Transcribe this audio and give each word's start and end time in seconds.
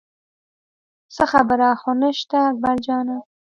څه 1.15 1.23
خبره 1.31 1.69
خو 1.81 1.91
نه 2.01 2.09
شته 2.19 2.37
اکبر 2.49 2.75
جانه. 2.85 3.17